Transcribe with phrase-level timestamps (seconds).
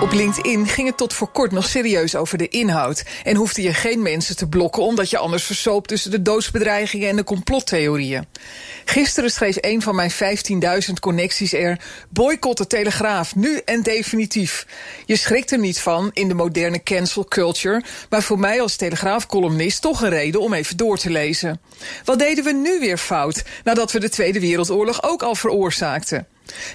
[0.00, 3.04] Op LinkedIn ging het tot voor kort nog serieus over de inhoud.
[3.24, 7.16] En hoefde je geen mensen te blokken omdat je anders versoopt tussen de doodsbedreigingen en
[7.16, 8.26] de complottheorieën.
[8.84, 14.66] Gisteren schreef een van mijn 15.000 connecties er: boycott de Telegraaf, nu en definitief.
[15.06, 19.82] Je schrikt er niet van in de moderne cancel culture, maar voor mij als Telegraaf-columnist
[19.82, 21.60] toch een reden om even door te lezen.
[22.04, 26.26] Wat deden we nu weer fout nadat we de Tweede Wereldoorlog ook al veroorzaakten?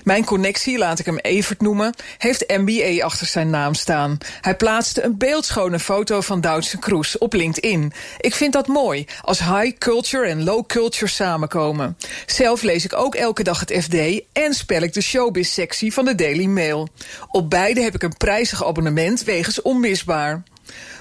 [0.03, 4.17] Mijn connectie, laat ik hem Evert noemen, heeft MBA achter zijn naam staan.
[4.41, 7.93] Hij plaatste een beeldschone foto van Duitse Kroes op LinkedIn.
[8.19, 11.97] Ik vind dat mooi, als high culture en low culture samenkomen.
[12.25, 16.15] Zelf lees ik ook elke dag het FD en spel ik de showbiz-sectie van de
[16.15, 16.87] Daily Mail.
[17.31, 20.43] Op beide heb ik een prijzig abonnement wegens onmisbaar.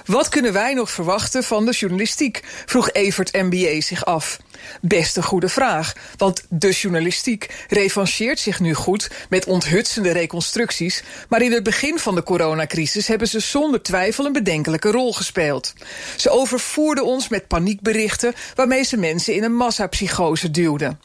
[0.05, 2.43] Wat kunnen wij nog verwachten van de journalistiek?
[2.65, 4.39] vroeg Evert MBA zich af.
[4.81, 11.41] Best een goede vraag, want de journalistiek revancheert zich nu goed met onthutsende reconstructies, maar
[11.41, 15.73] in het begin van de coronacrisis hebben ze zonder twijfel een bedenkelijke rol gespeeld.
[16.15, 20.99] Ze overvoerden ons met paniekberichten waarmee ze mensen in een massapsychose duwden.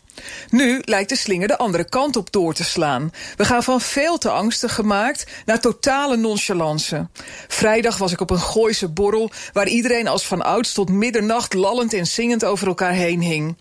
[0.50, 3.10] Nu lijkt de slinger de andere kant op door te slaan.
[3.36, 7.08] We gaan van veel te angstig gemaakt naar totale nonchalance.
[7.48, 11.92] Vrijdag was ik op een Gooise borrel waar iedereen als van ouds tot middernacht lallend
[11.92, 13.56] en zingend over elkaar heen hing.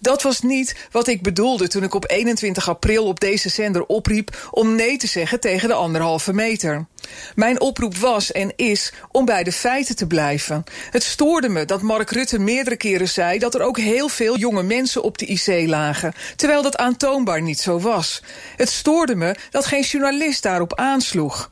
[0.00, 4.48] Dat was niet wat ik bedoelde toen ik op 21 april op deze zender opriep
[4.50, 6.86] om nee te zeggen tegen de anderhalve meter.
[7.34, 10.64] Mijn oproep was en is om bij de feiten te blijven.
[10.90, 14.62] Het stoorde me dat Mark Rutte meerdere keren zei dat er ook heel veel jonge
[14.62, 18.22] mensen op de IC lagen, terwijl dat aantoonbaar niet zo was.
[18.56, 21.48] Het stoorde me dat geen journalist daarop aansloeg.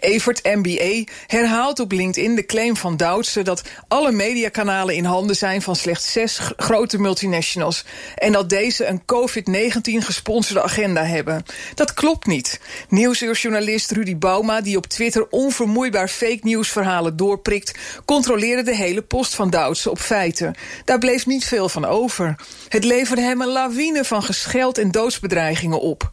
[0.00, 5.62] Evert MBA herhaalt op LinkedIn de claim van Doutse dat alle mediakanalen in handen zijn
[5.62, 7.84] van slechts zes grote multinationals
[8.16, 11.44] en dat deze een COVID-19 gesponsorde agenda hebben.
[11.74, 12.60] Dat klopt niet.
[12.88, 19.50] Nieuwsuurjournalist Rudy Bauma, die op Twitter onvermoeibaar fake nieuwsverhalen doorprikt, controleerde de hele post van
[19.50, 20.54] Doutse op feiten.
[20.84, 22.36] Daar bleef niet veel van over.
[22.68, 26.10] Het leverde hem een lawine van gescheld en doodsbedreigingen op.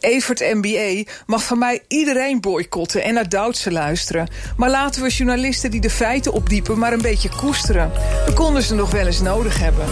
[0.00, 4.28] Evert MBA mag van mij iedereen boycotten en naar Duitse luisteren.
[4.56, 7.92] Maar laten we journalisten die de feiten opdiepen maar een beetje koesteren.
[8.26, 9.86] We konden ze nog wel eens nodig hebben.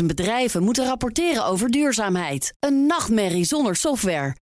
[0.00, 2.54] 50.000 bedrijven moeten rapporteren over duurzaamheid.
[2.60, 4.34] Een nachtmerrie zonder software.